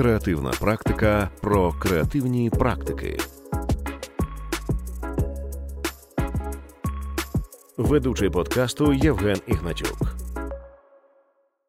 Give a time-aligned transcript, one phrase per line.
[0.00, 3.18] Креативна практика про креативні практики.
[7.78, 10.16] Ведучий подкасту Євген Ігнатюк.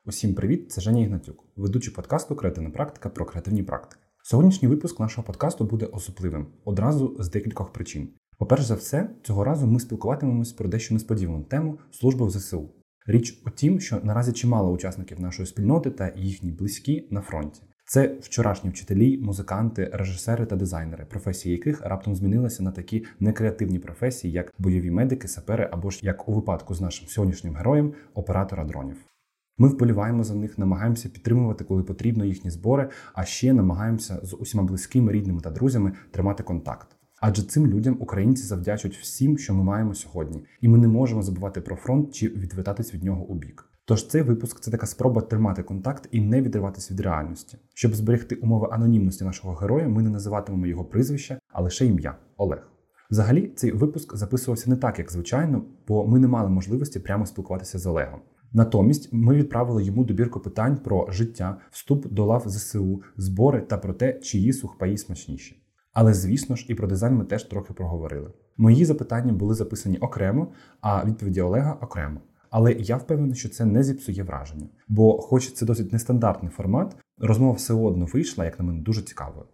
[0.06, 0.72] Усім привіт!
[0.72, 4.02] Це Женя Ігнатюк, ведучий подкасту Креативна практика про креативні практики.
[4.24, 8.10] Сьогоднішній випуск нашого подкасту буде особливим одразу з декількох причин.
[8.38, 12.70] По-перше за все, цього разу ми спілкуватимемось про дещо несподівану тему служби в ЗСУ.
[13.06, 17.62] Річ у тім, що наразі чимало учасників нашої спільноти та їхні близькі на фронті.
[17.94, 24.34] Це вчорашні вчителі, музиканти, режисери та дизайнери, професії яких раптом змінилися на такі некреативні професії,
[24.34, 28.96] як бойові медики, сапери або ж як у випадку з нашим сьогоднішнім героєм оператора дронів.
[29.58, 34.64] Ми вболіваємо за них, намагаємося підтримувати, коли потрібно їхні збори, а ще намагаємося з усіма
[34.64, 36.88] близькими, рідними та друзями тримати контакт.
[37.22, 41.62] Адже цим людям українці завдячують всім, що ми маємо сьогодні, і ми не можемо забувати
[41.62, 43.71] про фронт чи відвертатись від нього у бік.
[43.86, 47.58] Тож цей випуск це така спроба тримати контакт і не відриватися від реальності.
[47.74, 52.68] Щоб зберегти умови анонімності нашого героя, ми не називатимемо його прізвище, а лише ім'я Олег.
[53.12, 57.80] Взагалі, цей випуск записувався не так, як звичайно, бо ми не мали можливості прямо спілкуватися
[57.80, 58.20] з Олегом.
[58.54, 63.94] Натомість ми відправили йому добірку питань про життя, вступ до лав ЗСУ, збори та про
[63.94, 65.64] те, чиї сухпаї смачніші.
[65.94, 68.32] Але звісно ж, і про дизайн ми теж трохи проговорили.
[68.58, 70.48] Мої запитання були записані окремо,
[70.82, 72.22] а відповіді Олега окремо.
[72.52, 74.68] Але я впевнений, що це не зіпсує враження.
[74.88, 79.46] Бо, хоч це досить нестандартний формат, розмова все одно вийшла, як на мене, дуже цікавою.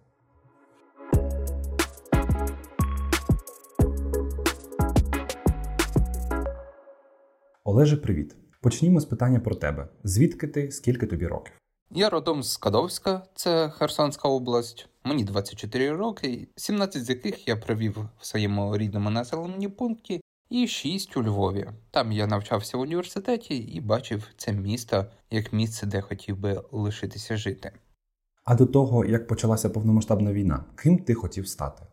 [7.64, 8.36] Олеже, привіт!
[8.62, 9.88] Почнімо з питання про тебе.
[10.04, 11.54] Звідки ти, скільки тобі років?
[11.92, 14.90] Я родом з Кадовська, це Херсонська область.
[15.04, 21.18] Мені 24 роки, 17 з яких я провів в своєму рідному населеному пункті, і 6
[21.18, 21.70] у Львові.
[21.92, 27.38] Там я навчався в університеті і бачив це місто як місце, де хотів би лишитися
[27.38, 27.72] жити.
[28.44, 31.84] А до того, як почалася повномасштабна війна, ким ти хотів стати?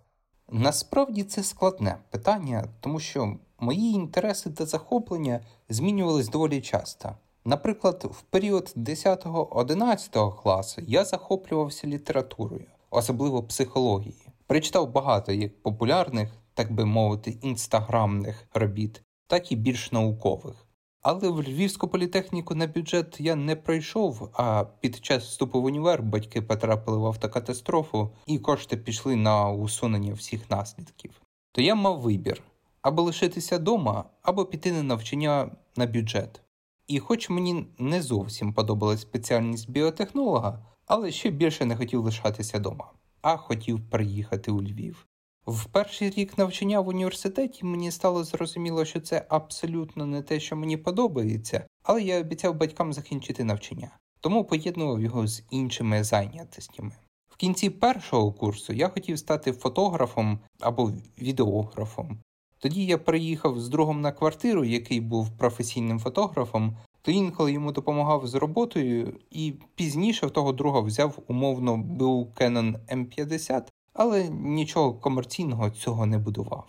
[0.50, 7.16] Насправді це складне питання, тому що мої інтереси та захоплення змінювались доволі часто.
[7.44, 14.20] Наприклад, в період 10-11 класу я захоплювався літературою, особливо психологією.
[14.46, 20.66] Прочитав багато як популярних, так би мовити, інстаграмних робіт, так і більш наукових.
[21.02, 26.02] Але в Львівську політехніку на бюджет я не пройшов, а під час вступу в універ
[26.02, 31.20] батьки потрапили в автокатастрофу, і кошти пішли на усунення всіх наслідків.
[31.52, 32.42] То я мав вибір
[32.82, 36.40] або лишитися вдома, або піти на навчання на бюджет.
[36.86, 42.92] І хоч мені не зовсім подобалась спеціальність біотехнолога, але ще більше не хотів лишатися вдома,
[43.22, 45.06] а хотів приїхати у Львів.
[45.46, 50.56] В перший рік навчання в університеті мені стало зрозуміло, що це абсолютно не те, що
[50.56, 53.90] мені подобається, але я обіцяв батькам закінчити навчання,
[54.20, 56.92] тому поєднував його з іншими зайнятостями.
[57.28, 62.18] В кінці першого курсу я хотів стати фотографом або відеографом.
[62.58, 68.26] Тоді я приїхав з другом на квартиру, який був професійним фотографом, то інколи йому допомагав
[68.26, 73.62] з роботою, і пізніше в того друга взяв умовно був Canon M50,
[73.94, 76.66] але нічого комерційного цього не будував.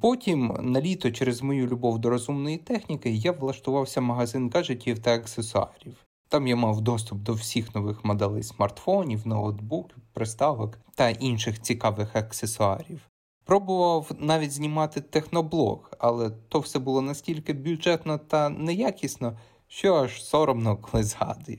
[0.00, 5.14] Потім, на літо, через мою любов до розумної техніки, я влаштувався в магазин гаджетів та
[5.14, 5.96] аксесуарів.
[6.28, 13.00] Там я мав доступ до всіх нових моделей смартфонів, ноутбуків, приставок та інших цікавих аксесуарів.
[13.44, 19.38] Пробував навіть знімати техноблог, але то все було настільки бюджетно та неякісно,
[19.68, 21.58] що аж соромно коли згадую.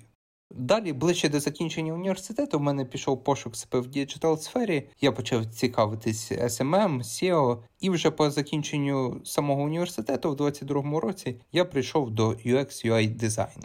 [0.55, 4.89] Далі, ближче до закінчення університету, в мене пішов пошук себе в digital сфері.
[5.01, 11.65] Я почав цікавитись SMM, SEO, і вже по закінченню самого університету в 22-му році я
[11.65, 13.63] прийшов до UX UI дизайну.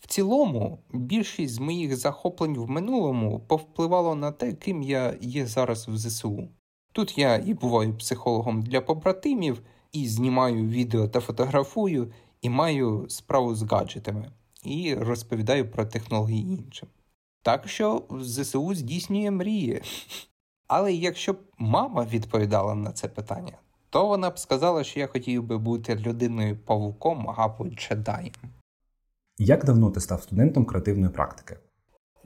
[0.00, 5.88] В цілому, більшість з моїх захоплень в минулому повпливало на те, ким я є зараз
[5.88, 6.48] в ЗСУ.
[6.92, 9.62] Тут я і буваю психологом для побратимів,
[9.92, 12.12] і знімаю відео та фотографую,
[12.42, 14.30] і маю справу з гаджетами,
[14.64, 16.88] і розповідаю про технології іншим.
[17.42, 19.82] Так що ЗСУ здійснює мрії.
[20.66, 23.58] Але якщо б мама відповідала на це питання,
[23.90, 28.32] то вона б сказала, що я хотів би бути людиною павуком або джедаєм.
[29.38, 31.56] Як давно ти став студентом креативної практики?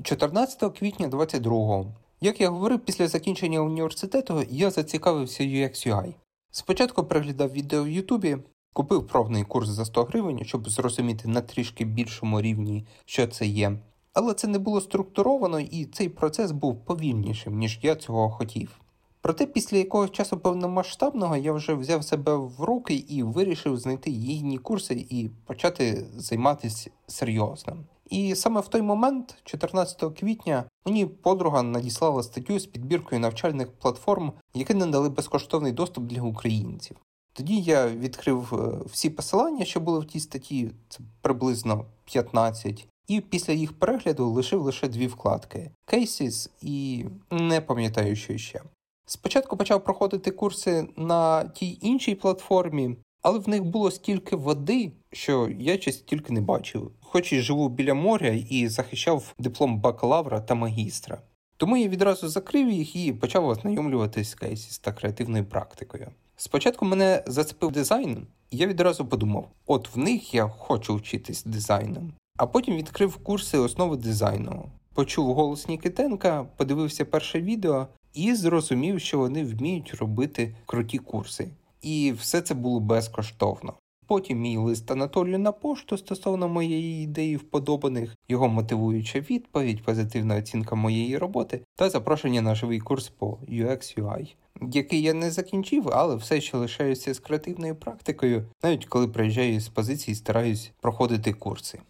[0.03, 1.95] 14 квітня 22-го.
[2.21, 6.15] Як я говорив, після закінчення університету я зацікавився UX UI.
[6.51, 8.39] Спочатку переглядав відео в Ютубі,
[8.75, 13.79] купив пробний курс за 100 гривень, щоб зрозуміти на трішки більшому рівні, що це є.
[14.13, 18.81] Але це не було структуровано і цей процес був повільнішим, ніж я цього хотів.
[19.21, 24.59] Проте після якогось часу повномасштабного я вже взяв себе в руки і вирішив знайти гідні
[24.59, 27.77] курси і почати займатися серйозно.
[28.11, 34.33] І саме в той момент, 14 квітня, мені подруга надіслала статтю з підбіркою навчальних платформ,
[34.55, 36.97] які надали безкоштовний доступ для українців.
[37.37, 43.21] Тоді я відкрив е, всі посилання, що були в тій статті, це приблизно 15, і
[43.21, 48.63] після їх перегляду лишив лише дві вкладки: Cases і не пам'ятаю, що ще.
[49.07, 55.51] Спочатку почав проходити курси на тій іншій платформі, але в них було стільки води, що
[55.59, 60.55] я ще стільки не бачив, хоч і живу біля моря і захищав диплом бакалавра та
[60.55, 61.23] магістра.
[61.57, 66.11] Тому я відразу закрив їх і почав ознайомлюватись з кейсіс та креативною практикою.
[66.37, 72.13] Спочатку мене зацепив дизайн, і я відразу подумав: от в них я хочу вчитись дизайном.
[72.37, 79.19] А потім відкрив курси основи дизайну, почув голос Нікітенка, подивився перше відео і зрозумів, що
[79.19, 81.49] вони вміють робити круті курси.
[81.83, 83.75] І все це було безкоштовно.
[84.07, 90.75] Потім мій лист Анатолію на пошту стосовно моєї ідеї вподобаних, його мотивуюча відповідь, позитивна оцінка
[90.75, 94.35] моєї роботи та запрошення на живий курс по UX UI,
[94.73, 99.69] який я не закінчив, але все ще лишаюся з креативною практикою, навіть коли приїжджаю з
[99.69, 101.81] позиції, стараюсь проходити курси.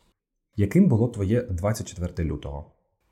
[0.57, 2.65] Яким було твоє 24 лютого?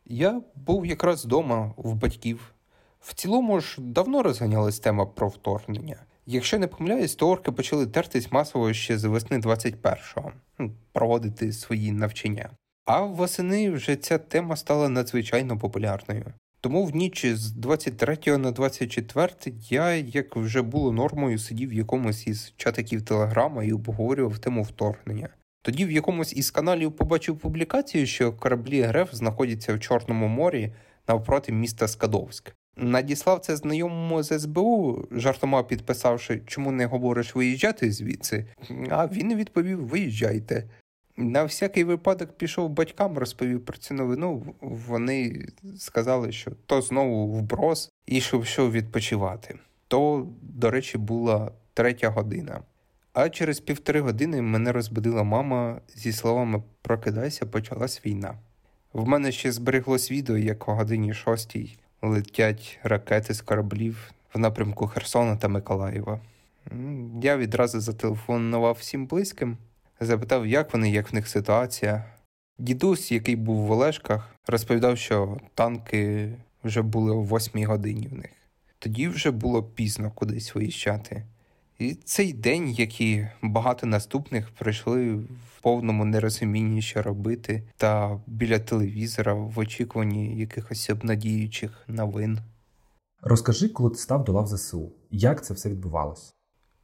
[0.06, 2.54] Я був якраз вдома в батьків.
[3.00, 5.96] В цілому ж давно розганялась тема про вторгнення.
[6.26, 11.92] Якщо не помиляюсь, то орки почали тертись масово ще з весни 21-го, ну, проводити свої
[11.92, 12.50] навчання.
[12.84, 16.24] А восени вже ця тема стала надзвичайно популярною.
[16.60, 19.28] Тому в ніч з 23 на 24
[19.70, 25.28] я, як вже було нормою, сидів в якомусь із чатиків Телеграма і обговорював тему вторгнення.
[25.62, 30.72] Тоді в якомусь із каналів побачив публікацію, що кораблі РФ знаходяться в Чорному морі
[31.08, 32.54] навпроти міста Скадовськ.
[32.76, 38.46] Надіслав це знайомому з СБУ, жартома підписавши, чому не говориш виїжджати звідси.
[38.90, 40.68] А він відповів: Виїжджайте.
[41.16, 44.54] На всякий випадок пішов батькам, розповів про цю новину.
[44.60, 45.46] Вони
[45.78, 49.58] сказали, що то знову вброс і що відпочивати.
[49.88, 52.60] То, до речі, була третя година.
[53.12, 58.34] А через півтори години мене розбудила мама зі словами Прокидайся, почалась війна.
[58.92, 64.86] В мене ще збереглось відео, як о годині шостій летять ракети з кораблів в напрямку
[64.86, 66.20] Херсона та Миколаєва.
[67.22, 69.56] Я відразу зателефонував всім близьким,
[70.00, 72.04] запитав, як вони, як в них ситуація.
[72.58, 76.32] Дідусь, який був в Олешках, розповідав, що танки
[76.64, 78.30] вже були о восьмій годині в них.
[78.78, 81.22] Тоді вже було пізно кудись виїжджати.
[81.82, 88.58] І цей день, як і багато наступних, пройшли в повному нерозумінні, що робити, та біля
[88.58, 92.38] телевізора в очікуванні якихось обнадіючих новин.
[93.22, 96.34] Розкажи, коли ти став до лав ЗСУ, як це все відбувалось?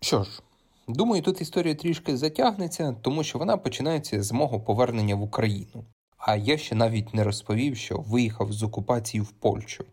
[0.00, 0.42] Що ж,
[0.88, 5.84] думаю, тут історія трішки затягнеться, тому що вона починається з мого повернення в Україну.
[6.16, 9.84] А я ще навіть не розповів, що виїхав з окупації в Польщу.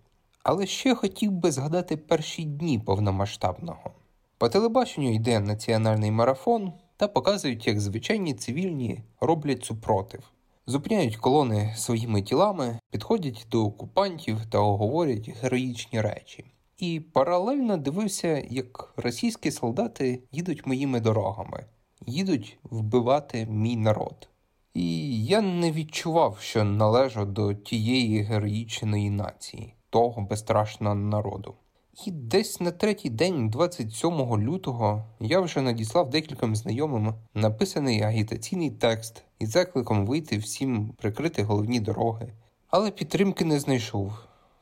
[0.44, 3.92] Але ще хотів би згадати перші дні повномасштабного.
[4.38, 10.24] По телебаченню йде національний марафон та показують, як звичайні цивільні роблять супротив,
[10.68, 16.46] зупиняють колони своїми тілами, підходять до окупантів та оговорять героїчні речі.
[16.78, 21.66] І паралельно дивився, як російські солдати їдуть моїми дорогами,
[22.06, 24.30] їдуть вбивати мій народ.
[24.74, 31.56] І я не відчував, що належу до тієї героїчної нації, того безстрашного народу.
[32.04, 39.24] І десь на третій день, 27 лютого, я вже надіслав декільком знайомим написаний агітаційний текст
[39.40, 42.34] із закликом вийти всім прикрити головні дороги,
[42.68, 44.14] але підтримки не знайшов.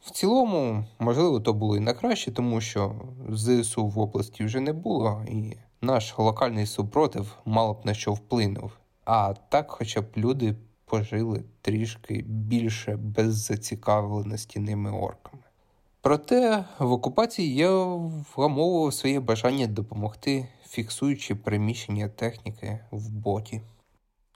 [0.02, 2.96] В цілому, можливо, то було і на краще, тому що
[3.30, 8.72] ЗСУ в області вже не було, і наш локальний супротив мало б на що вплинув.
[9.06, 15.43] А так, хоча б люди пожили трішки більше без зацікавленості ними орками.
[16.04, 17.72] Проте в окупації я
[18.36, 23.62] вгамовував своє бажання допомогти, фіксуючи приміщення техніки в боті.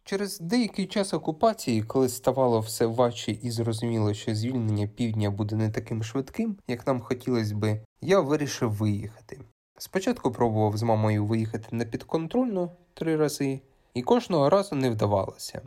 [0.04, 5.70] Через деякий час окупації, коли ставало все важче і зрозуміло, що звільнення півдня буде не
[5.70, 9.40] таким швидким, як нам хотілося би, я вирішив виїхати.
[9.78, 13.62] Спочатку пробував з мамою виїхати на підконтрольну три рази,
[13.94, 15.62] і кожного разу не вдавалося.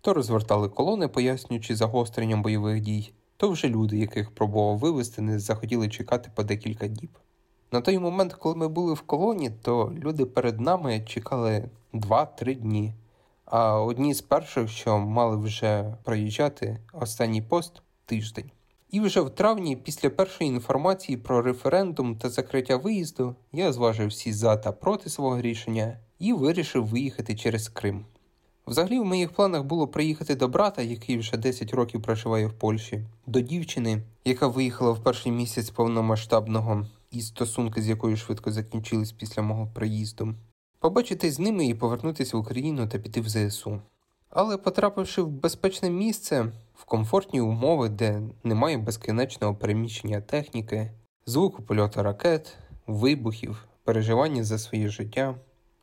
[0.00, 5.88] То розвертали колони, пояснюючи загостренням бойових дій, то вже люди, яких пробував вивезти, не захотіли
[5.88, 7.10] чекати по декілька діб.
[7.72, 12.94] На той момент, коли ми були в колоні, то люди перед нами чекали 2-3 дні.
[13.44, 18.50] А одні з перших, що мали вже проїжджати останній пост тиждень.
[18.90, 24.32] І вже в травні, після першої інформації про референдум та закриття виїзду, я зважив всі
[24.32, 28.04] за та проти свого рішення і вирішив виїхати через Крим.
[28.70, 33.04] Взагалі, в моїх планах було приїхати до брата, який вже 10 років проживає в Польщі,
[33.26, 39.42] до дівчини, яка виїхала в перший місяць повномасштабного, і стосунки з якою швидко закінчились після
[39.42, 40.34] мого приїзду,
[40.78, 43.80] побачити з ними і повернутися в Україну та піти в ЗСУ.
[44.28, 50.90] Але потрапивши в безпечне місце, в комфортні умови, де немає безкінечного переміщення техніки,
[51.26, 55.34] звуку польоту ракет, вибухів, переживання за своє життя,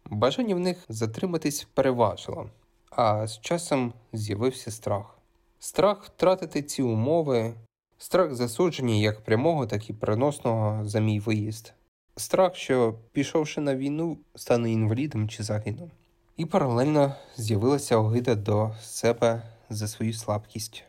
[0.06, 2.50] бажання в них затриматись переважило,
[2.98, 5.18] а з часом з'явився страх.
[5.60, 7.54] Страх втратити ці умови,
[7.98, 11.74] страх засудження як прямого, так і переносного за мій виїзд,
[12.16, 15.90] страх, що, пішовши на війну, стану інвалідом чи загину.
[16.38, 20.84] І паралельно з'явилася огида до себе за свою слабкість.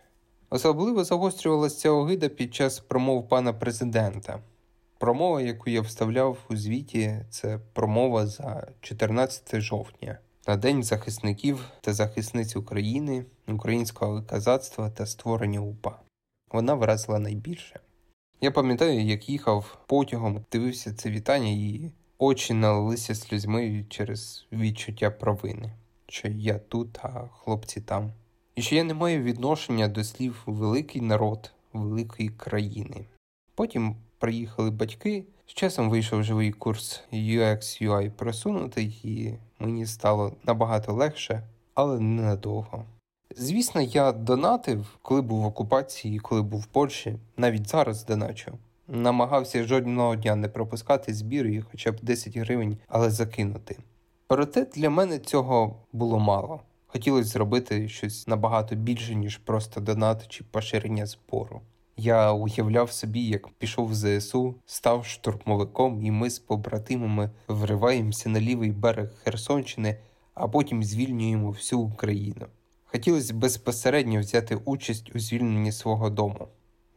[0.50, 4.38] Особливо загострювалася огида під час промов пана президента.
[4.98, 11.92] Промова, яку я вставляв у звіті, це промова за 14 жовтня, на День захисників та
[11.92, 16.00] захисниць України, українського казацтва та створення УПА.
[16.52, 17.80] Вона вразила найбільше.
[18.40, 25.72] Я пам'ятаю, як їхав потягом, дивився це вітання, і очі налилися сльозьми через відчуття провини,
[26.08, 28.12] що я тут, а хлопці там.
[28.54, 33.06] І що я не маю відношення до слів великий народ великої країни.
[33.54, 35.24] Потім приїхали батьки.
[35.46, 41.42] З часом вийшов живий курс UX UI просунутий, і мені стало набагато легше,
[41.74, 42.84] але ненадовго.
[43.36, 48.52] Звісно, я донатив, коли був в окупації, коли був в Польщі, навіть зараз доначу.
[48.88, 53.76] Намагався жодного дня не пропускати збір і хоча б 10 гривень, але закинути.
[54.26, 56.60] Проте для мене цього було мало.
[56.86, 61.60] Хотілося зробити щось набагато більше, ніж просто донат чи поширення збору.
[62.00, 68.40] Я уявляв собі, як пішов в ЗСУ, став штурмовиком, і ми з побратимами вриваємося на
[68.40, 69.98] лівий берег Херсонщини,
[70.34, 72.46] а потім звільнюємо всю Україну.
[72.84, 76.48] Хотілося безпосередньо взяти участь у звільненні свого дому,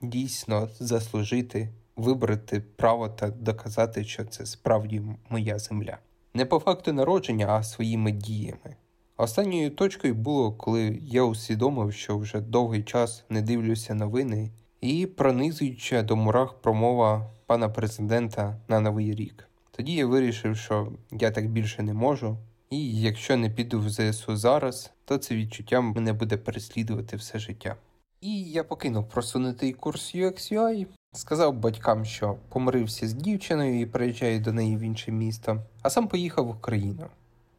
[0.02, 5.98] дійсно заслужити, вибрати право та доказати, що це справді моя земля.
[6.34, 8.76] Не по факту народження, а своїми діями.
[9.18, 14.52] Останньою точкою було, коли я усвідомив, що вже довгий час не дивлюся новини
[14.82, 19.48] і пронизуюча до мурах промова пана президента на новий рік.
[19.72, 22.38] Тоді я вирішив, що я так більше не можу,
[22.70, 27.76] і якщо не піду в ЗСУ зараз, то це відчуття мене буде переслідувати все життя.
[28.22, 34.54] І я покинув просунутий курс UX-UI, сказав батькам, що помирився з дівчиною і приїжджаю до
[34.54, 37.06] неї в інше місто, а сам поїхав в Україну.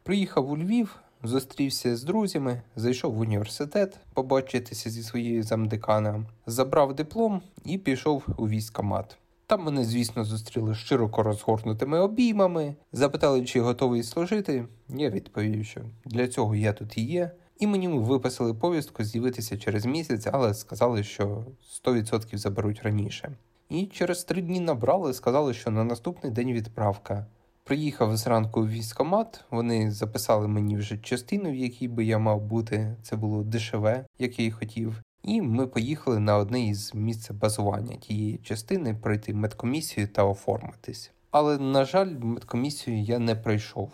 [0.03, 7.41] Приїхав у Львів, Зустрівся з друзями, зайшов в університет побачитися зі своєю замдекана, забрав диплом
[7.65, 9.17] і пішов у військомат.
[9.47, 14.65] Там мене, звісно, зустріли широко розгорнутими обіймами, запитали, чи готовий служити.
[14.89, 17.31] Я відповів, що для цього я тут і є.
[17.59, 21.45] І мені виписали повістку з'явитися через місяць, але сказали, що
[21.85, 23.31] 100% заберуть раніше.
[23.69, 27.25] І через три дні набрали, сказали, що на наступний день відправка.
[27.65, 32.95] Приїхав зранку в військомат, вони записали мені вже частину, в якій би я мав бути.
[33.01, 35.01] Це було дешеве, як я й хотів.
[35.23, 41.11] І ми поїхали на одне із місць базування тієї частини пройти медкомісію та оформитись.
[41.31, 43.91] Але, на жаль, медкомісію я не пройшов.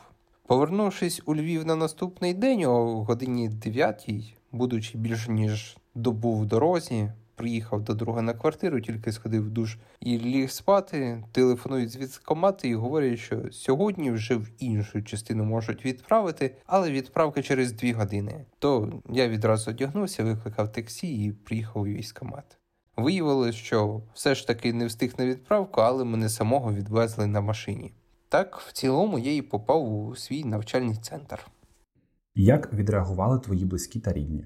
[0.48, 4.10] Повернувшись у Львів на наступний день о годині 9,
[4.52, 9.78] будучи більше ніж добу в дорозі, приїхав до друга на квартиру, тільки сходив в душ
[10.00, 11.24] і ліг спати.
[11.32, 17.42] Телефонують з військкомати і говорять, що сьогодні вже в іншу частину можуть відправити, але відправка
[17.42, 18.46] через дві години.
[18.60, 22.58] То я відразу одягнувся, викликав таксі і приїхав у військкомат.
[22.98, 27.94] Виявилось, що все ж таки не встиг на відправку, але мене самого відвезли на машині.
[28.30, 31.48] Так, в цілому я і попав у свій навчальний центр.
[32.36, 34.46] Як відреагували твої близькі та рідні?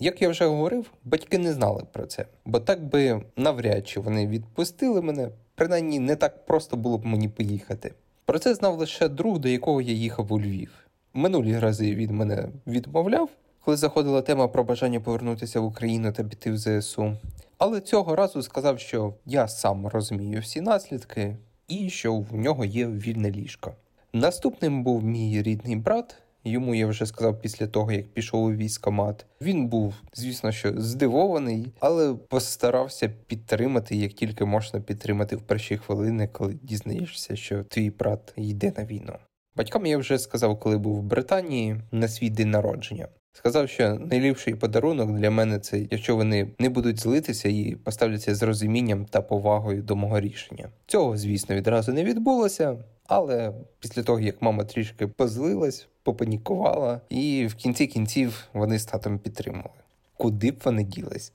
[0.00, 4.26] Як я вже говорив, батьки не знали про це, бо так би навряд чи вони
[4.26, 7.92] відпустили мене, принаймні не так просто було б мені поїхати.
[8.24, 10.70] Про це знав лише друг, до якого я їхав у Львів.
[11.14, 13.28] Минулі рази він мене відмовляв,
[13.64, 17.16] коли заходила тема про бажання повернутися в Україну та піти в ЗСУ.
[17.58, 21.36] Але цього разу сказав, що я сам розумію всі наслідки
[21.68, 23.72] і що в нього є вільне ліжко.
[24.12, 26.16] Наступним був мій рідний брат.
[26.48, 29.26] Йому я вже сказав після того, як пішов у військомат.
[29.40, 36.28] Він був, звісно, що здивований, але постарався підтримати, як тільки можна підтримати в перші хвилини,
[36.32, 39.12] коли дізнаєшся, що твій брат йде на війну.
[39.56, 43.08] Батькам я вже сказав, коли був в Британії на свій день народження.
[43.32, 48.42] Сказав, що найліпший подарунок для мене це якщо вони не будуть злитися і поставляться з
[48.42, 50.68] розумінням та повагою до мого рішення.
[50.86, 52.76] Цього, звісно, відразу не відбулося,
[53.06, 59.18] але після того як мама трішки позлилась, попанікувала, і в кінці кінців вони з татом
[59.18, 59.78] підтримали.
[60.16, 61.32] Куди б вони ділись?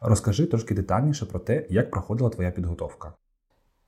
[0.00, 3.12] Розкажи трошки детальніше про те, як проходила твоя підготовка.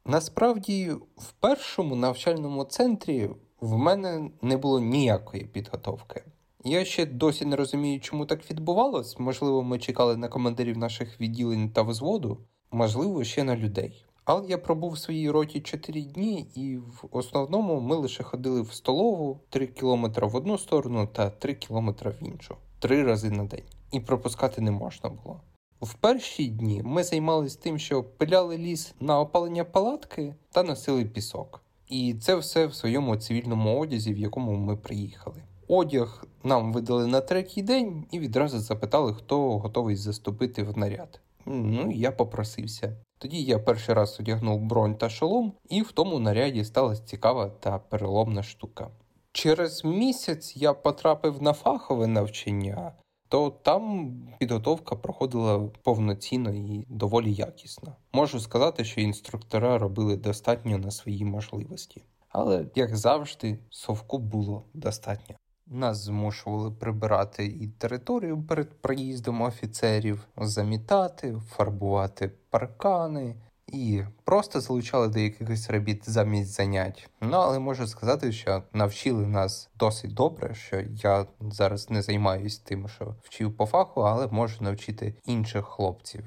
[0.05, 3.31] Насправді, в першому навчальному центрі
[3.61, 6.25] в мене не було ніякої підготовки.
[6.65, 9.19] Я ще досі не розумію, чому так відбувалось.
[9.19, 12.39] Можливо, ми чекали на командирів наших відділень та взводу,
[12.71, 14.06] можливо, ще на людей.
[14.27, 18.73] Але я пробув в своїй роті 4 дні, і в основному ми лише ходили в
[18.73, 23.65] столову 3 кілометри в одну сторону та 3 кілометри в іншу, три рази на день.
[23.93, 25.41] І пропускати не можна було.
[25.81, 31.63] В перші дні ми займалися тим, що пиляли ліс на опалення палатки та носили пісок.
[31.89, 35.43] І це все в своєму цивільному одязі, в якому ми приїхали.
[35.69, 41.21] Одяг нам видали на третій день і відразу запитали, хто готовий заступити в наряд.
[41.47, 42.97] Ну і я попросився.
[43.19, 47.79] Тоді я перший раз одягнув бронь та шолом, і в тому наряді сталася цікава та
[47.79, 48.91] переломна штука.
[49.33, 52.93] Через місяць я потрапив на фахове навчання,
[53.29, 57.97] то там підготовка проходила повноцінно і доволі якісно.
[58.13, 62.03] Можу сказати, що інструктора робили достатньо на свої можливості.
[62.29, 65.37] Але, як завжди, совку було достатньо.
[65.71, 75.19] Нас змушували прибирати і територію перед приїздом офіцерів, замітати, фарбувати паркани і просто залучали до
[75.19, 77.11] якихось робіт замість занять.
[77.21, 82.89] Ну але можу сказати, що навчили нас досить добре, що я зараз не займаюся тим,
[82.89, 86.25] що вчив по фаху, але можу навчити інших хлопців.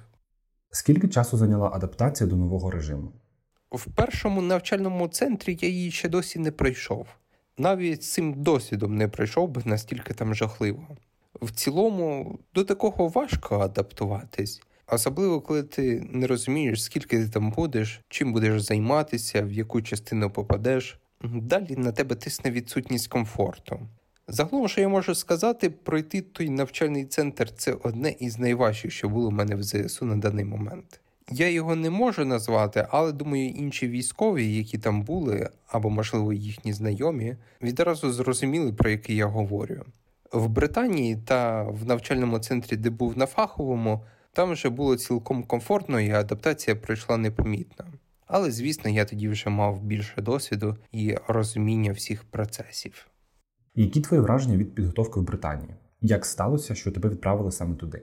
[0.71, 3.11] Скільки часу зайняла адаптація до нового режиму?
[3.71, 7.07] В першому навчальному центрі я її ще досі не пройшов
[7.59, 10.87] навіть з цим досвідом не пройшов би настільки там жахливо.
[11.41, 18.01] В цілому до такого важко адаптуватись, особливо коли ти не розумієш, скільки ти там будеш,
[18.09, 20.99] чим будеш займатися, в яку частину попадеш.
[21.23, 23.79] Далі на тебе тисне відсутність комфорту.
[24.27, 29.29] Загалом, що я можу сказати, пройти той навчальний центр це одне із найважчих, що було
[29.29, 31.01] в мене в ЗСУ на даний момент.
[31.31, 36.73] Я його не можу назвати, але думаю, інші військові, які там були, або, можливо, їхні
[36.73, 39.85] знайомі, відразу зрозуміли, про який я говорю.
[40.33, 45.99] В Британії та в навчальному центрі, де був на фаховому, там вже було цілком комфортно
[45.99, 47.85] і адаптація пройшла непомітно.
[48.27, 53.07] Але, звісно, я тоді вже мав більше досвіду і розуміння всіх процесів.
[53.75, 55.75] Які твої враження від підготовки в Британії?
[56.01, 58.01] Як сталося, що тебе відправили саме туди?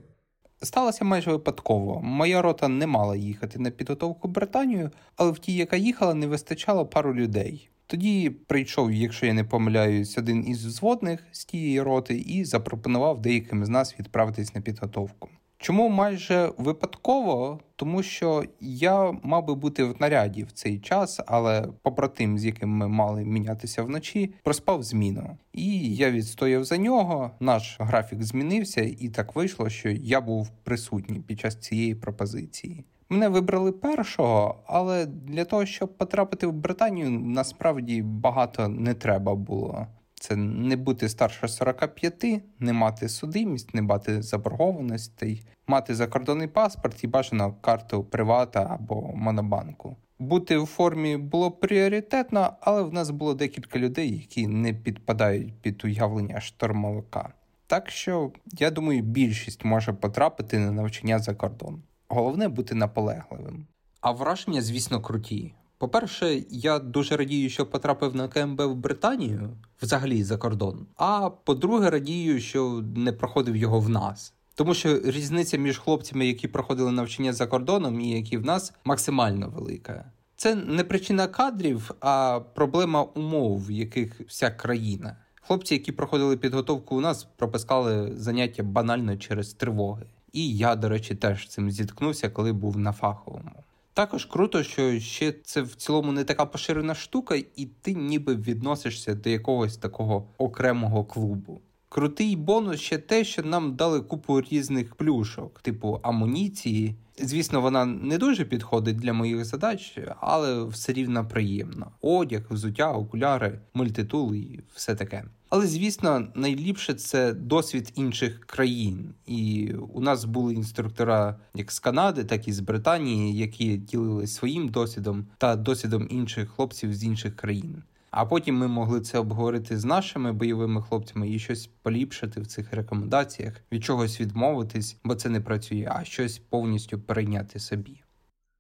[0.62, 2.03] Сталося майже випадково.
[2.03, 6.87] Моя рота не мала їхати на підготовку Британію, але в тій, яка їхала, не вистачало
[6.87, 7.71] пару людей.
[7.87, 13.64] Тоді прийшов, якщо я не помиляюсь, один із взводних з тієї роти і запропонував деяким
[13.64, 15.29] з нас відправитись на підготовку.
[15.59, 17.61] Чому майже випадково?
[17.77, 22.71] Тому що я мав би бути в наряді в цей час, але побратим, з яким
[22.71, 25.37] ми мали мінятися вночі, проспав зміну.
[25.53, 27.31] І я відстояв за нього.
[27.40, 32.85] Наш графік змінився, і так вийшло, що я був присутній під час цієї пропозиції.
[33.09, 39.87] Мене вибрали першого, але для того, щоб потрапити в Британію, насправді багато не треба було.
[40.29, 47.07] Це не бути старше 45, не мати судимість, не мати заборгованостей, мати закордонний паспорт і
[47.07, 49.97] бажано карту привата або монобанку.
[50.19, 55.85] Бути в формі було пріоритетно, але в нас було декілька людей, які не підпадають під
[55.85, 57.33] уявлення штормовика.
[57.67, 61.83] Так що, я думаю, більшість може потрапити на навчання за кордон.
[62.09, 63.67] Головне бути наполегливим.
[64.01, 65.55] А враження, звісно, круті.
[65.79, 70.87] По-перше, я дуже радію, що потрапив на КМБ в Британію взагалі за кордон.
[70.97, 74.35] А по-друге, радію, що не проходив його в нас.
[74.55, 79.49] Тому що різниця між хлопцями, які проходили навчання за кордоном, і які в нас максимально
[79.49, 80.12] велика.
[80.37, 85.17] Це не причина кадрів, а проблема умов, в яких вся країна.
[85.35, 90.07] Хлопці, які проходили підготовку у нас, пропускали заняття банально через тривоги.
[90.33, 93.65] І я, до речі, теж цим зіткнувся, коли був на фаховому.
[93.96, 99.14] Також круто, що ще це в цілому не така поширена штука, і ти ніби відносишся
[99.14, 101.61] до якогось такого окремого клубу.
[101.88, 106.94] Крутий бонус ще те, що нам дали купу різних плюшок, типу амуніції.
[107.18, 111.90] Звісно, вона не дуже підходить для моїх задач, але все рівно приємно.
[112.00, 115.24] Одяг, взуття, окуляри, мультитул і все таке.
[115.48, 122.24] Але звісно, найліпше це досвід інших країн, і у нас були інструктора як з Канади,
[122.24, 127.83] так і з Британії, які ділились своїм досвідом та досвідом інших хлопців з інших країн.
[128.16, 132.72] А потім ми могли це обговорити з нашими бойовими хлопцями і щось поліпшити в цих
[132.72, 138.02] рекомендаціях, від чогось відмовитись, бо це не працює, а щось повністю перейняти собі.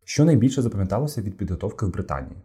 [0.04, 2.36] Що найбільше запам'яталося від підготовки в Британії?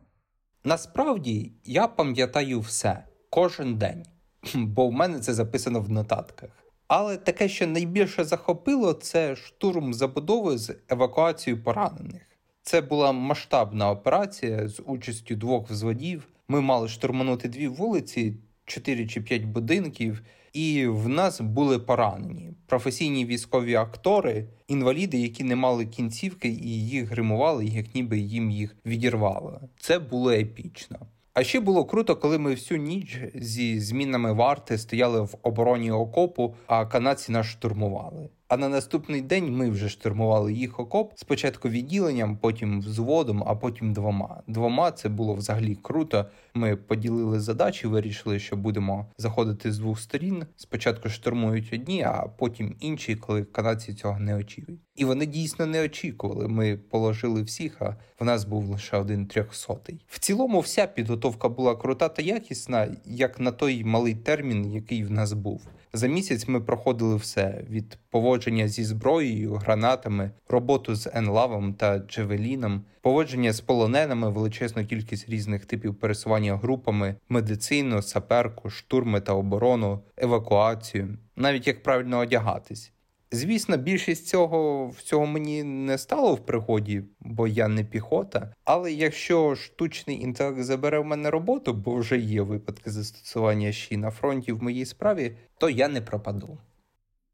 [0.64, 4.04] Насправді я пам'ятаю все кожен день.
[4.56, 6.50] бо в мене це записано в нотатках.
[6.88, 12.22] Але таке, що найбільше захопило, це штурм забудови з евакуацією поранених.
[12.64, 16.28] Це була масштабна операція з участю двох взводів.
[16.52, 18.34] Ми мали штурманути дві вулиці,
[18.66, 20.22] чотири чи п'ять будинків,
[20.54, 27.10] і в нас були поранені професійні військові актори, інваліди, які не мали кінцівки, і їх
[27.10, 29.62] гримували, як ніби їм їх відірвало.
[29.80, 31.00] Це було епічно.
[31.34, 36.56] А ще було круто, коли ми всю ніч зі змінами варти стояли в обороні окопу,
[36.68, 38.30] а канадці нас штурмували.
[38.52, 43.94] А на наступний день ми вже штурмували їх окоп спочатку відділенням, потім взводом, а потім
[43.94, 44.44] двома.
[44.48, 46.26] Двома це було взагалі круто.
[46.54, 50.46] Ми поділили задачі, вирішили, що будемо заходити з двох сторін.
[50.56, 54.82] Спочатку штурмують одні, а потім інші, коли канадці цього не очікують.
[54.96, 56.48] І вони дійсно не очікували.
[56.48, 60.06] Ми положили всіх, а в нас був лише один трьохсотий.
[60.08, 65.12] В цілому, вся підготовка була крута та якісна, як на той малий термін, який в
[65.12, 65.62] нас був.
[65.94, 72.84] За місяць ми проходили все від поводження зі зброєю, гранатами, роботу з енлавом та джевеліном,
[73.02, 81.18] поводження з полоненими, величезну кількість різних типів пересування групами, медицину, саперку, штурми та оборону, евакуацію,
[81.36, 82.94] навіть як правильно одягатись.
[83.34, 88.54] Звісно, більшість цього всього мені не стало в пригоді, бо я не піхота.
[88.64, 94.12] Але якщо штучний інтелект забере в мене роботу, бо вже є випадки застосування ще на
[94.12, 96.58] фронті в моїй справі, то я не пропаду.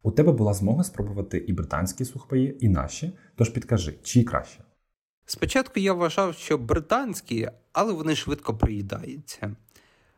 [0.03, 3.12] У тебе була змога спробувати і британські сухпаї, і наші.
[3.36, 4.60] Тож підкажи, чиї краще?
[5.25, 9.55] Спочатку я вважав, що британські, але вони швидко приїдаються.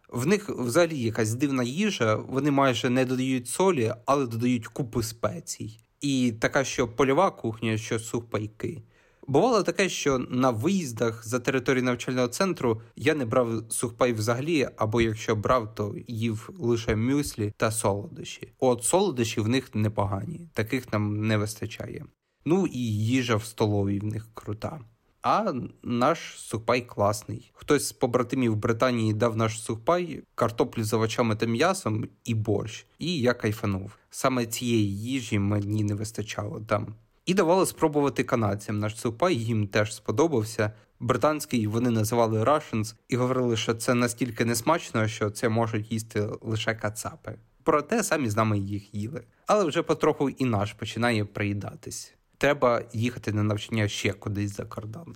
[0.10, 5.80] В них взагалі якась дивна їжа, вони майже не додають солі, але додають купу спецій.
[6.02, 8.84] І така, що польова кухня, що сухпайки.
[9.28, 15.02] Бувало таке, що на виїздах за територію навчального центру я не брав сухпай взагалі, або
[15.02, 18.54] якщо брав, то їв лише мюслі та солодощі.
[18.60, 22.06] От солодощі в них непогані, таких нам не вистачає.
[22.45, 24.80] Ну і їжа в столовій в них крута.
[25.22, 25.54] А
[25.84, 27.52] наш сухпай класний.
[27.54, 32.86] Хтось з побратимів Британії дав наш сухпай, картоплю з овочами та м'ясом і борщ.
[33.00, 33.92] І я кайфанув.
[34.10, 36.96] Саме цієї їжі мені не вистачало там.
[37.26, 38.80] І давали спробувати канадцям.
[38.80, 40.72] Наш сухпай їм теж сподобався.
[41.00, 46.76] Британський вони називали Russians і говорили, що це настільки несмачно, що це можуть їсти лише
[46.76, 47.36] кацапи.
[47.64, 49.24] Проте самі з нами їх їли.
[49.46, 55.15] Але вже потроху і наш починає приїдатись треба їхати на навчання ще кудись за кордон.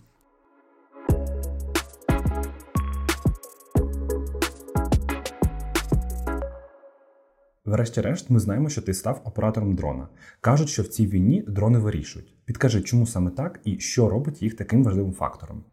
[7.65, 10.07] Врешті-решт, ми знаємо, що ти став оператором дрона.
[10.41, 12.45] Кажуть, що в цій війні дрони вирішують.
[12.45, 15.63] Підкажи, чому саме так і що робить їх таким важливим фактором.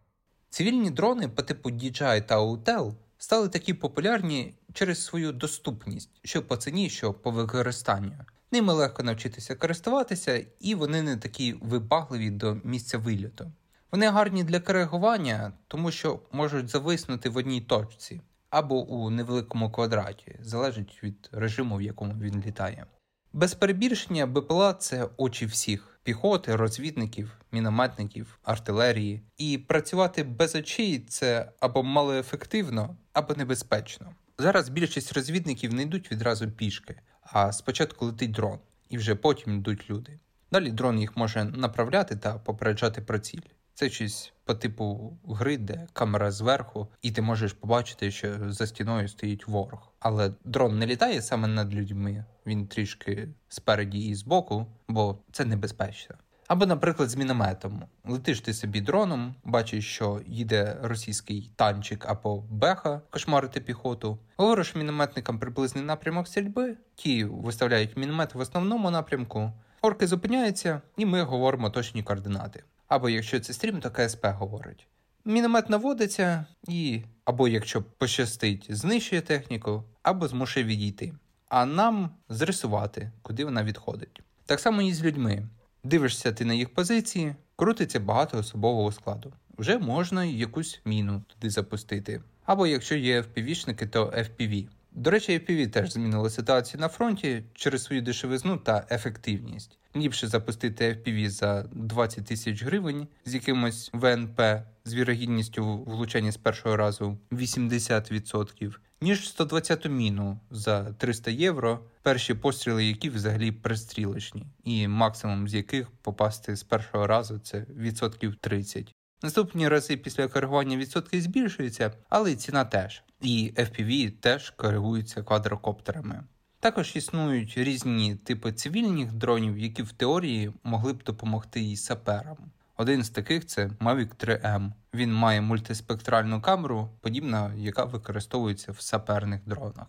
[0.50, 6.56] Цивільні дрони по типу DJI та Autel стали такі популярні через свою доступність, що по
[6.56, 8.18] ціні, що по використанню.
[8.52, 13.52] Ними легко навчитися користуватися, і вони не такі вибагливі до місця вильоту.
[13.92, 20.36] Вони гарні для коригування, тому що можуть зависнути в одній точці або у невеликому квадраті,
[20.40, 22.86] залежить від режиму, в якому він літає.
[23.32, 29.22] Без перебільшення БПЛА це очі всіх піхоти, розвідників, мінометників, артилерії.
[29.38, 34.14] І працювати без очей це або малоефективно, або небезпечно.
[34.38, 39.90] Зараз більшість розвідників не йдуть відразу пішки, а спочатку летить дрон, і вже потім йдуть
[39.90, 40.18] люди.
[40.52, 43.40] Далі дрон їх може направляти та попереджати про ціль.
[43.74, 49.08] Це щось по типу гри, де камера зверху, і ти можеш побачити, що за стіною
[49.08, 49.92] стоїть ворог.
[50.00, 56.16] Але дрон не літає саме над людьми, він трішки спереді і збоку, бо це небезпечно.
[56.50, 57.82] Або, наприклад, з мінометом.
[58.04, 64.18] Летиш ти собі дроном, бачиш, що їде російський танчик або беха кошмарити піхоту.
[64.36, 69.52] Говориш мінометникам приблизний напрямок стрільби, ті виставляють міномет в основному напрямку.
[69.82, 72.64] Орки зупиняються, і ми говоримо точні координати.
[72.88, 74.86] Або якщо це стрім, то КСП говорить.
[75.24, 81.12] Міномет наводиться і, або якщо пощастить, знищує техніку, або змушує відійти.
[81.48, 84.22] А нам зрисувати, куди вона відходить.
[84.46, 85.48] Так само і з людьми.
[85.84, 89.32] Дивишся ти на їх позиції, крутиться багато особового складу.
[89.58, 92.20] Вже можна якусь міну туди запустити.
[92.44, 94.66] Або якщо є FPV-шники, то FPV.
[94.92, 99.78] До речі, FPV теж змінило ситуацію на фронті через свою дешевизну та ефективність.
[99.96, 104.40] Ліпше запустити FPV за 20 тисяч гривень з якимось ВНП
[104.84, 112.84] з вірогідністю влучання з першого разу 80%, ніж 120-ту міну за 300 євро, перші постріли,
[112.84, 118.94] які взагалі пристрілочні, і максимум з яких попасти з першого разу це відсотків 30.
[119.22, 123.02] Наступні рази після коригування відсотки збільшуються, але й ціна теж.
[123.20, 126.24] І FPV теж коригуються квадрокоптерами.
[126.60, 132.36] Також існують різні типи цивільних дронів, які в теорії могли б допомогти і саперам.
[132.80, 134.72] Один з таких це Mavic 3M.
[134.94, 139.86] Він має мультиспектральну камеру, подібна, яка використовується в саперних дронах.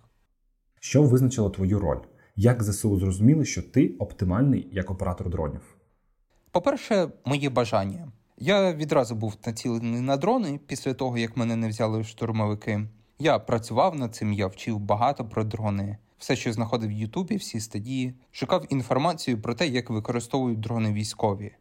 [0.79, 1.99] Що визначило твою роль?
[2.35, 5.61] Як ЗСУ зрозуміли, що ти оптимальний як оператор дронів?
[6.51, 8.11] По-перше, моє бажання.
[8.37, 12.87] Я відразу був націлений на дрони після того, як мене не взяли штурмовики.
[13.19, 15.97] Я працював над цим, я вчив багато про дрони.
[16.17, 21.51] Все, що знаходив в Ютубі, всі стадії, шукав інформацію про те, як використовують дрони військові.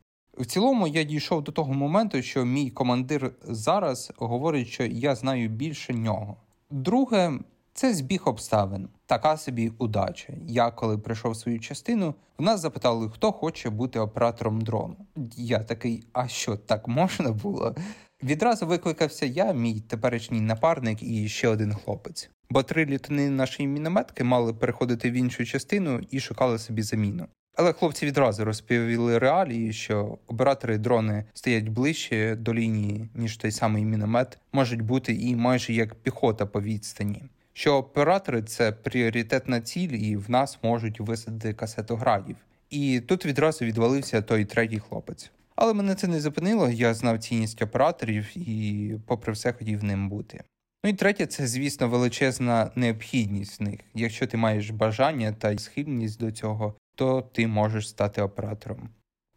[0.40, 5.48] В цілому я дійшов до того моменту, що мій командир зараз говорить, що я знаю
[5.48, 6.36] більше нього.
[6.70, 7.32] Друге,
[7.74, 10.32] це збіг обставин, така собі удача.
[10.46, 14.96] Я, коли прийшов свою частину, в нас запитали, хто хоче бути оператором дрону.
[15.36, 17.74] Я такий, а що так можна було?
[18.22, 22.30] Відразу викликався я, мій теперішній напарник і ще один хлопець.
[22.50, 27.26] Бо три літини нашої мінометки мали переходити в іншу частину і шукали собі заміну.
[27.62, 33.84] Але хлопці відразу розповіли реалії, що оператори дрони стоять ближче до лінії, ніж той самий
[33.84, 37.22] міномет, можуть бути і майже як піхота по відстані.
[37.52, 42.36] Що оператори це пріоритетна ціль, і в нас можуть висадити касету градів.
[42.70, 45.30] І тут відразу відвалився той третій хлопець.
[45.56, 50.40] Але мене це не зупинило, я знав цінність операторів і, попри все, хотів ним бути.
[50.84, 53.80] Ну і третє, це, звісно, величезна необхідність в них.
[53.94, 58.88] Якщо ти маєш бажання та схильність до цього, то ти можеш стати оператором.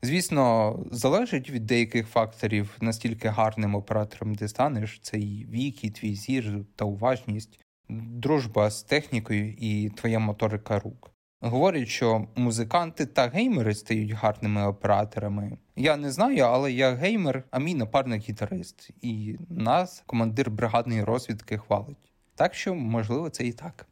[0.02, 6.16] Звісно, залежить від деяких факторів, настільки гарним оператором ти станеш, це і вік, і твій
[6.16, 11.12] зір та уважність, дружба з технікою і твоя моторика рук.
[11.42, 15.58] Говорять, що музиканти та геймери стають гарними операторами.
[15.76, 21.58] Я не знаю, але я геймер, а мій напарник гітарист, і нас командир бригадної розвідки
[21.58, 22.12] хвалить.
[22.36, 23.88] Так що, можливо, це і так.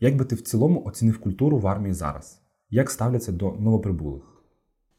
[0.00, 2.43] Як би ти в цілому оцінив культуру в армії зараз?
[2.74, 4.22] Як ставляться до новоприбулих?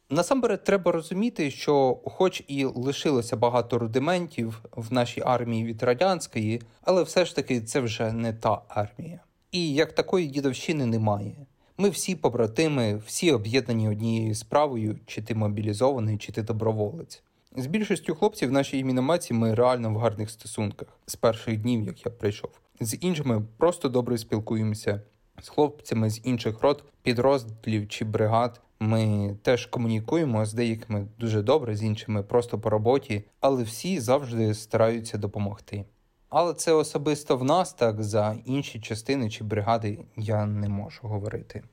[0.10, 7.04] Насамперед, треба розуміти, що, хоч і лишилося багато рудиментів в нашій армії від радянської, але
[7.04, 9.20] все ж таки це вже не та армія.
[9.52, 11.36] І як такої дідовщини немає.
[11.78, 17.24] Ми всі побратими, всі об'єднані однією справою, чи ти мобілізований, чи ти доброволець.
[17.58, 22.06] З більшістю хлопців в нашій міномаці ми реально в гарних стосунках з перших днів, як
[22.06, 22.52] я прийшов.
[22.80, 25.02] З іншими просто добре спілкуємося.
[25.42, 31.76] З хлопцями з інших рот, підрозділів чи бригад ми теж комунікуємо з деякими дуже добре,
[31.76, 35.86] з іншими просто по роботі, але всі завжди стараються допомогти.
[36.30, 41.64] Але це особисто в нас, так за інші частини чи бригади я не можу говорити.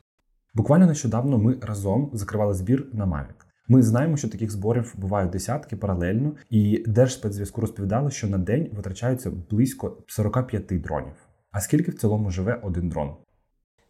[0.54, 3.34] Буквально нещодавно ми разом закривали збір на Mavic.
[3.68, 9.30] Ми знаємо, що таких зборів бувають десятки паралельно, і Держспецзв'язку розповідали, що на день витрачаються
[9.50, 11.14] близько 45 дронів.
[11.50, 13.16] А скільки в цілому живе один дрон?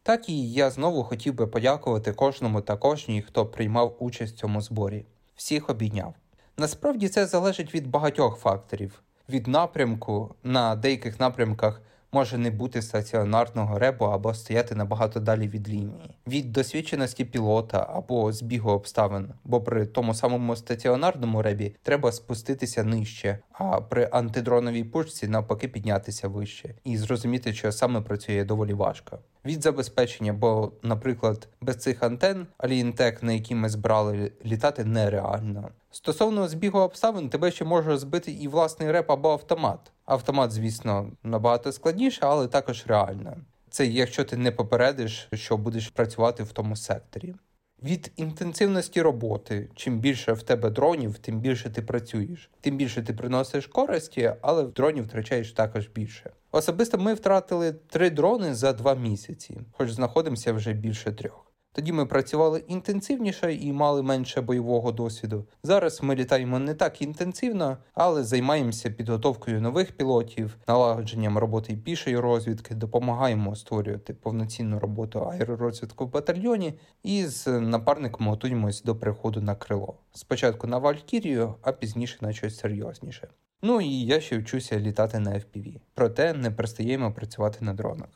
[0.02, 4.60] Так і я знову хотів би подякувати кожному та кожній, хто приймав участь в цьому
[4.60, 5.06] зборі.
[5.36, 6.14] Всіх обійняв.
[6.56, 13.78] Насправді це залежить від багатьох факторів від напрямку на деяких напрямках може не бути стаціонарного
[13.78, 19.86] ребу або стояти набагато далі від лінії, від досвідченості пілота або збігу обставин, бо при
[19.86, 26.96] тому самому стаціонарному ребі треба спуститися нижче, а при антидроновій пушці навпаки піднятися вище і
[26.96, 29.18] зрозуміти, що саме працює доволі важко.
[29.44, 35.68] Від забезпечення, бо, наприклад, без цих антен Алієнтек, на які ми збирали літати, нереально.
[35.90, 39.92] Стосовно збігу обставин, тебе ще може збити і власний реп або автомат.
[40.05, 43.37] Автомат, звісно, набагато складніше, але також реально.
[43.70, 47.35] Це якщо ти не попередиш, що будеш працювати в тому секторі.
[47.83, 53.12] Від інтенсивності роботи, чим більше в тебе дронів, тим більше ти працюєш, тим більше ти
[53.14, 56.31] приносиш користі, але в дронів втрачаєш також більше.
[56.52, 61.52] Особисто ми втратили три дрони за два місяці, хоч знаходимося вже більше трьох.
[61.74, 65.46] Тоді ми працювали інтенсивніше і мали менше бойового досвіду.
[65.62, 72.74] Зараз ми літаємо не так інтенсивно, але займаємося підготовкою нових пілотів, налагодженням роботи пішої розвідки,
[72.74, 79.94] допомагаємо створювати повноцінну роботу аеророзвідку в батальйоні і з напарником готуємось до приходу на крило.
[80.12, 83.28] Спочатку на Валькірію, а пізніше на щось серйозніше.
[83.64, 85.81] Ну і я ще вчуся літати на FPV.
[85.94, 88.09] проте не перестаємо працювати на дронах.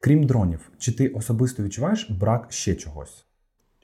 [0.00, 3.24] Крім дронів, чи ти особисто відчуваєш брак ще чогось?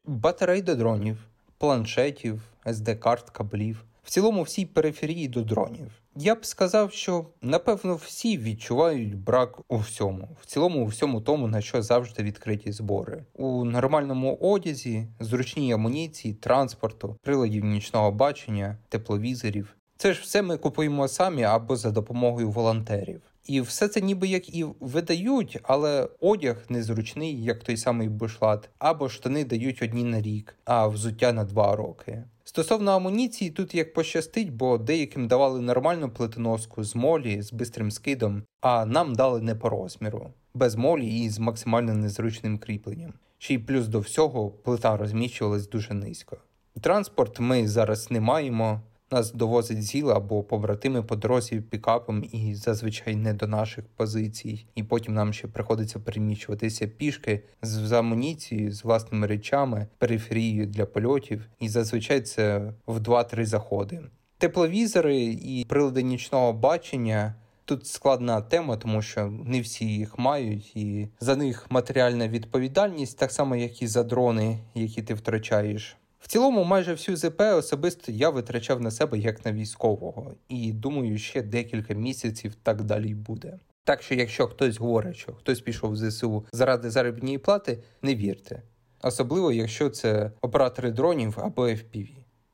[0.04, 1.18] Батарей до дронів,
[1.58, 3.84] планшетів, SD-карт, каблів.
[4.02, 5.90] В цілому всій периферії до дронів.
[6.16, 11.46] Я б сказав, що напевно всі відчувають брак у всьому, в цілому, у всьому тому,
[11.46, 13.24] на що завжди відкриті збори.
[13.34, 19.74] У нормальному одязі, зручній амуніції, транспорту, приладів нічного бачення, тепловізорів.
[20.00, 23.20] Це ж все ми купуємо самі або за допомогою волонтерів.
[23.44, 29.08] І все це ніби як і видають, але одяг незручний, як той самий бушлат, або
[29.08, 32.24] штани дають одні на рік, а взуття на два роки.
[32.44, 38.42] Стосовно амуніції, тут як пощастить, бо деяким давали нормальну плитоноску з молі з бистрим скидом,
[38.60, 43.12] а нам дали не по розміру, без молі і з максимально незручним кріпленням.
[43.38, 46.36] Ще й плюс до всього плита розміщувалась дуже низько.
[46.80, 48.80] Транспорт ми зараз не маємо.
[49.10, 54.66] Нас довозить зіла або побратими по дорозі пікапом і зазвичай не до наших позицій.
[54.74, 61.48] І потім нам ще приходиться переміщуватися пішки з амуніцією, з власними речами, периферією для польотів.
[61.60, 64.00] І зазвичай це в 2-3 заходи.
[64.38, 67.34] Тепловізори і прилади нічного бачення.
[67.64, 73.32] Тут складна тема, тому що не всі їх мають, і за них матеріальна відповідальність, так
[73.32, 75.96] само як і за дрони, які ти втрачаєш.
[76.18, 81.18] В цілому, майже всю ЗП особисто я витрачав на себе як на військового, і думаю,
[81.18, 83.58] ще декілька місяців так далі й буде.
[83.84, 88.62] Так що, якщо хтось говорить, що хтось пішов в ЗСУ заради заробітної плати, не вірте.
[89.02, 92.08] Особливо, якщо це оператори дронів або FPV.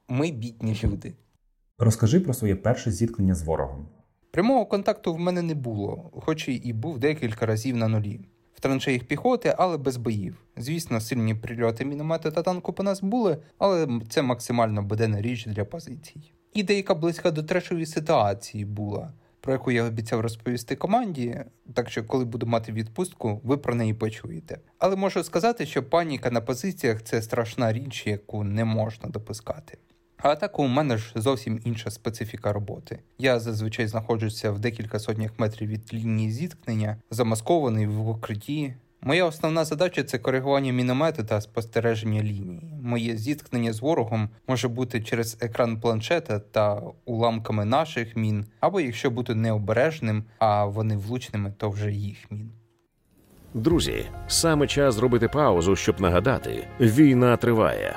[0.09, 1.15] Ми бідні люди.
[1.79, 3.89] Розкажи про своє перше зіткнення з ворогом.
[4.31, 8.21] Прямого контакту в мене не було, хоч і був декілька разів на нулі.
[8.65, 10.37] Траншеях піхоти, але без боїв.
[10.57, 15.65] Звісно, сильні прильоти міномети та танку по нас були, але це максимально буденна річ для
[15.65, 16.33] позицій.
[16.55, 21.41] І деяка близька до трешової ситуації була, про яку я обіцяв розповісти команді,
[21.75, 24.59] так що, коли буду мати відпустку, ви про неї почуєте.
[24.79, 29.79] Але можу сказати, що паніка на позиціях це страшна річ, яку не можна допускати.
[30.25, 32.99] А так у мене ж зовсім інша специфіка роботи.
[33.19, 38.75] Я зазвичай знаходжуся в декілька сотнях метрів від лінії зіткнення, замаскований в укритті.
[39.01, 42.75] Моя основна задача це коригування міномету та спостереження лінії.
[42.83, 49.11] Моє зіткнення з ворогом може бути через екран планшета та уламками наших мін, або якщо
[49.11, 52.51] бути необережним, а вони влучними, то вже їх мін.
[53.55, 57.97] Друзі, саме час зробити паузу, щоб нагадати: війна триває.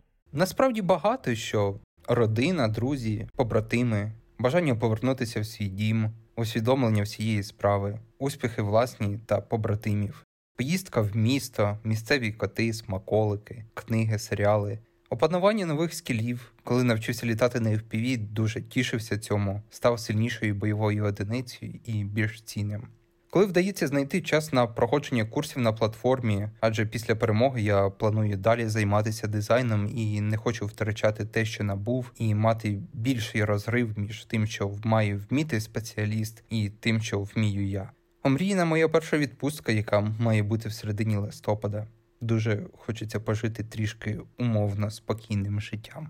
[0.33, 8.61] Насправді багато що родина, друзі, побратими, бажання повернутися в свій дім, усвідомлення всієї справи, успіхи
[8.61, 10.25] власні та побратимів,
[10.57, 16.53] поїздка в місто, місцеві коти, смаколики, книги, серіали, опанування нових скілів.
[16.63, 22.87] Коли навчився літати на FPV, дуже тішився цьому, став сильнішою бойовою одиницею і більш цінним.
[23.33, 28.67] Коли вдається знайти час на проходження курсів на платформі, адже після перемоги я планую далі
[28.67, 34.47] займатися дизайном і не хочу втрачати те, що набув, і мати більший розрив між тим,
[34.47, 37.91] що має вміти спеціаліст, і тим, що вмію я.
[38.23, 41.87] Омріяна моя перша відпустка, яка має бути в середині листопада.
[42.21, 46.07] Дуже хочеться пожити трішки умовно спокійним життям.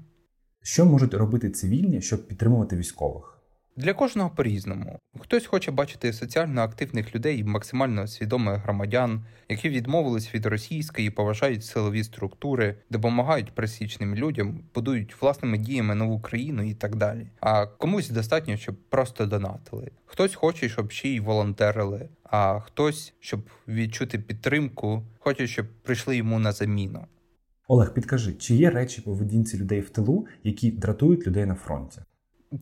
[0.62, 3.31] Що можуть робити цивільні, щоб підтримувати військових?
[3.76, 5.00] Для кожного по-різному.
[5.20, 11.66] Хтось хоче бачити соціально активних людей і максимально свідомих громадян, які відмовились від російської, поважають
[11.66, 17.28] силові структури, допомагають пересічним людям, будують власними діями нову країну і так далі.
[17.40, 19.92] А комусь достатньо, щоб просто донатили.
[20.06, 26.40] Хтось хоче, щоб ще й волонтерили, а хтось, щоб відчути підтримку, хоче, щоб прийшли йому
[26.40, 27.06] на заміну.
[27.68, 32.02] Олег, підкажи, чи є речі поведінці людей в тилу, які дратують людей на фронті?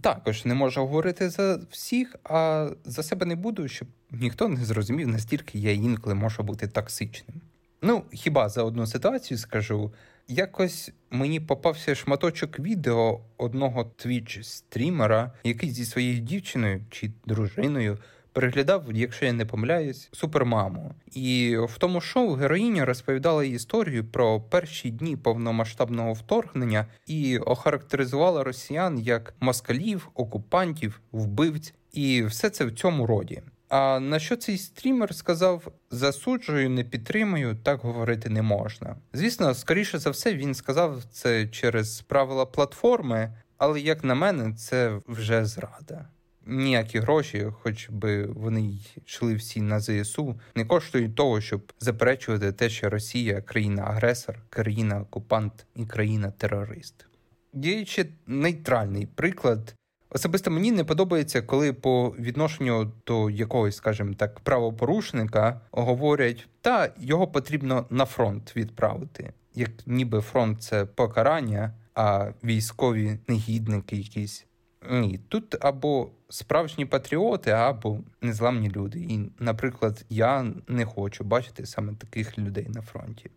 [0.01, 5.07] Також не можу говорити за всіх, а за себе не буду, щоб ніхто не зрозумів,
[5.07, 7.41] настільки я інколи можу бути токсичним.
[7.81, 9.93] Ну, хіба за одну ситуацію скажу,
[10.27, 17.97] якось мені попався шматочок відео одного твіч-стрімера, який зі своєю дівчиною чи дружиною
[18.33, 20.95] переглядав, якщо я не помиляюсь, супермаму.
[21.11, 28.99] І в тому шоу героїня розповідала історію про перші дні повномасштабного вторгнення і охарактеризувала росіян
[28.99, 33.41] як москалів, окупантів, вбивць, і все це в цьому роді.
[33.69, 38.95] А на що цей стрімер сказав: засуджую, не підтримую, так говорити не можна.
[39.13, 44.99] Звісно, скоріше за все, він сказав це через правила платформи, але як на мене, це
[45.07, 46.09] вже зрада
[46.45, 48.73] ніякі гроші, хоч би вони
[49.05, 55.85] йшли всі на ЗСУ, не коштують того, щоб заперечувати те, що Росія країна-агресор, країна-окупант і
[55.85, 57.05] країна-терорист.
[57.53, 59.75] Є ще нейтральний приклад.
[60.11, 67.27] Особисто мені не подобається, коли по відношенню до якогось, скажімо так, правопорушника говорять, та його
[67.27, 74.45] потрібно на фронт відправити, як ніби фронт це покарання, а військові негідники якісь.
[74.91, 78.99] Ні, тут або справжні патріоти, або незламні люди.
[78.99, 83.29] І, наприклад, я не хочу бачити саме таких людей на фронті.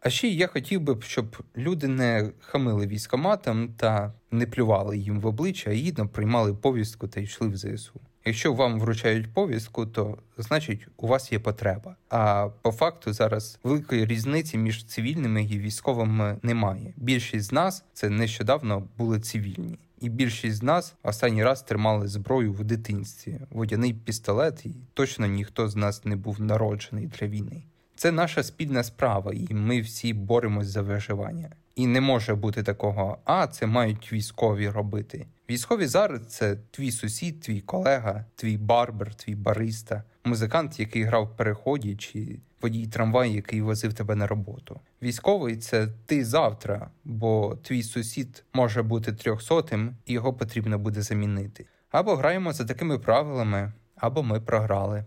[0.00, 5.26] А ще я хотів би, щоб люди не хамили військоматам та не плювали їм в
[5.26, 8.00] обличчя, а гідно приймали повістку та йшли в ЗСУ.
[8.24, 11.96] Якщо вам вручають повістку, то значить у вас є потреба.
[12.08, 16.94] А по факту зараз великої різниці між цивільними і військовими немає.
[16.96, 22.52] Більшість з нас це нещодавно були цивільні, і більшість з нас останній раз тримали зброю
[22.52, 27.62] в дитинстві, водяний пістолет, і точно ніхто з нас не був народжений для війни.
[27.96, 31.50] Це наша спільна справа, і ми всі боремось за виживання.
[31.76, 35.26] І не може бути такого, а це мають військові робити.
[35.50, 41.36] Військові зараз це твій сусід, твій колега, твій барбер, твій бариста, музикант, який грав в
[41.36, 44.80] переході, чи водій трамвай, який возив тебе на роботу.
[45.02, 51.66] Військовий це ти завтра, бо твій сусід може бути трьохсотим, і його потрібно буде замінити.
[51.90, 55.04] Або граємо за такими правилами, або ми програли.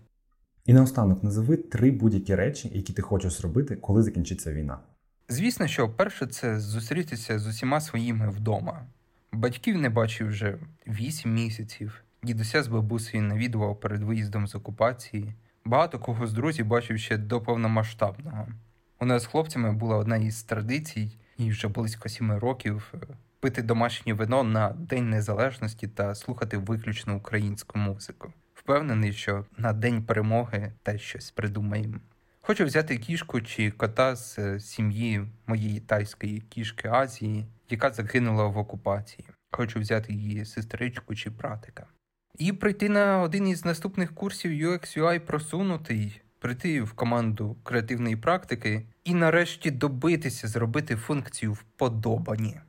[0.66, 4.78] І наостанок назови три будь-які речі, які ти хочеш зробити, коли закінчиться війна.
[5.28, 8.86] Звісно, що перше це зустрітися з усіма своїми вдома.
[9.32, 12.04] Батьків не бачив вже вісім місяців.
[12.22, 15.34] Дідуся з бабусею навідував перед виїздом з окупації.
[15.66, 18.46] Багато кого з друзів бачив ще до повномасштабного.
[19.00, 22.98] У нас з хлопцями була одна із традицій, і вже близько сіми років е,
[23.40, 28.32] пити домашнє вино на День Незалежності та слухати виключно українську музику.
[28.54, 32.00] Впевнений, що на день перемоги теж щось придумаємо.
[32.40, 38.58] Хочу взяти кішку чи кота з е, сім'ї моєї тайської кішки Азії, яка загинула в
[38.58, 39.28] окупації.
[39.50, 41.86] Хочу взяти її сестричку чи братика.
[42.38, 48.86] І прийти на один із наступних курсів UX UI просунутий, прийти в команду креативної практики
[49.04, 52.60] і нарешті добитися зробити функцію вподобані.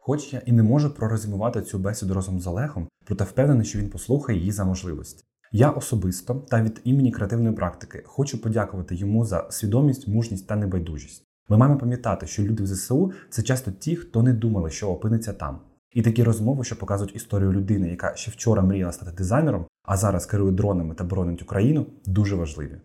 [0.00, 3.90] Хоч я і не можу пророзумувати цю бесіду разом з Олегом, проте впевнений, що він
[3.90, 5.24] послухає її за можливості.
[5.52, 11.29] Я особисто та від імені креативної практики хочу подякувати йому за свідомість, мужність та небайдужість.
[11.50, 15.32] Ми маємо пам'ятати, що люди в ЗСУ це часто ті, хто не думали, що опиниться
[15.32, 15.60] там.
[15.92, 20.26] І такі розмови, що показують історію людини, яка ще вчора мріяла стати дизайнером, а зараз
[20.26, 22.80] керує дронами та боронить Україну, дуже важливі.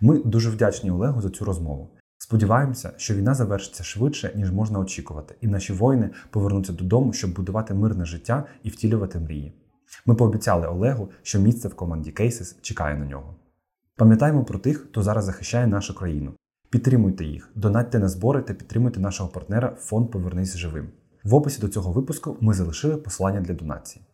[0.00, 1.90] Ми дуже вдячні Олегу за цю розмову.
[2.18, 7.74] Сподіваємося, що війна завершиться швидше, ніж можна очікувати, і наші воїни повернуться додому, щоб будувати
[7.74, 9.52] мирне життя і втілювати мрії.
[10.06, 13.36] Ми пообіцяли Олегу, що місце в команді Cases чекає на нього.
[13.96, 16.34] Пам'ятаємо про тих, хто зараз захищає нашу країну.
[16.74, 20.88] Підтримуйте їх, донатьте на збори та підтримуйте нашого партнера Фонд Повернись живим.
[21.24, 24.04] В описі до цього випуску ми залишили посилання для донації.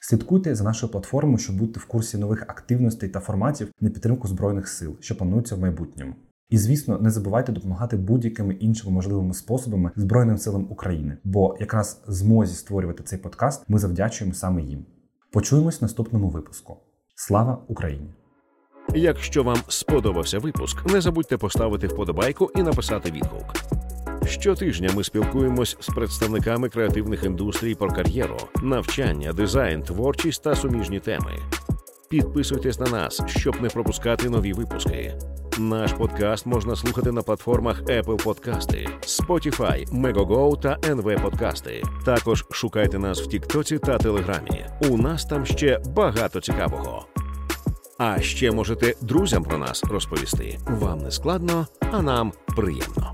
[0.00, 4.68] Слідкуйте за нашою платформою, щоб бути в курсі нових активностей та форматів на підтримку Збройних
[4.68, 6.14] сил, що плануються в майбутньому.
[6.50, 12.54] І звісно, не забувайте допомагати будь-якими іншими можливими способами Збройним силам України, бо якраз змозі
[12.54, 14.84] створювати цей подкаст ми завдячуємо саме їм.
[15.32, 16.76] Почуємось в наступному випуску.
[17.14, 18.19] Слава Україні!
[18.94, 23.54] Якщо вам сподобався випуск, не забудьте поставити вподобайку і написати відгук.
[24.26, 31.32] Щотижня ми спілкуємось з представниками креативних індустрій про кар'єру, навчання, дизайн, творчість та суміжні теми.
[32.08, 35.14] Підписуйтесь на нас, щоб не пропускати нові випуски.
[35.58, 41.82] Наш подкаст можна слухати на платформах Apple Подкасти, Spotify, Megogo та NV Подкасти.
[42.04, 44.66] Також шукайте нас в Тіктоці та Телеграмі.
[44.90, 47.06] У нас там ще багато цікавого.
[48.02, 50.58] А ще можете друзям про нас розповісти.
[50.66, 53.12] Вам не складно, а нам приємно.